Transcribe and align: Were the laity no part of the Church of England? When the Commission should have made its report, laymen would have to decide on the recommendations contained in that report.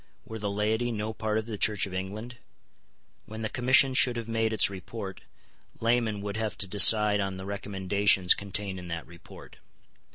Were 0.25 0.39
the 0.39 0.49
laity 0.49 0.91
no 0.91 1.13
part 1.13 1.37
of 1.37 1.45
the 1.45 1.59
Church 1.59 1.85
of 1.85 1.93
England? 1.93 2.37
When 3.27 3.43
the 3.43 3.49
Commission 3.49 3.93
should 3.93 4.15
have 4.15 4.27
made 4.27 4.51
its 4.51 4.67
report, 4.67 5.21
laymen 5.79 6.21
would 6.21 6.37
have 6.37 6.57
to 6.57 6.65
decide 6.67 7.19
on 7.19 7.37
the 7.37 7.45
recommendations 7.45 8.33
contained 8.33 8.79
in 8.79 8.87
that 8.87 9.05
report. 9.05 9.57